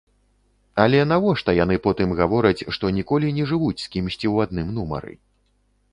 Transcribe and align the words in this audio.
Але 0.83 1.01
навошта 1.09 1.53
яны 1.63 1.77
потым 1.85 2.09
гавораць, 2.21 2.67
што 2.77 2.85
ніколі 3.01 3.27
не 3.39 3.45
жывуць 3.53 3.81
з 3.85 3.95
кімсьці 3.97 4.21
ў 4.33 4.51
адным 4.51 4.67
нумары? 4.79 5.13